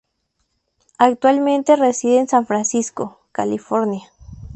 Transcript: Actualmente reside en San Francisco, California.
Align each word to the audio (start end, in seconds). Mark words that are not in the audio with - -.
Actualmente 0.97 1.75
reside 1.75 2.17
en 2.17 2.27
San 2.27 2.47
Francisco, 2.47 3.19
California. 3.31 4.09